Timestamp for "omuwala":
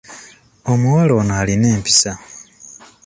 0.71-1.13